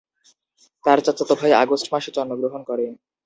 তার 0.85 0.97
চাচাতো 1.05 1.33
ভাই 1.39 1.51
আগস্ট 1.63 1.87
মাসে 1.93 2.09
জন্মগ্রহণ 2.15 2.61
করে। 2.69 2.85